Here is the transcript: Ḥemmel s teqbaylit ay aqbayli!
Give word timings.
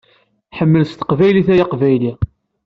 Ḥemmel 0.57 0.83
s 0.85 0.91
teqbaylit 0.93 1.47
ay 1.53 1.59
aqbayli! 1.63 2.13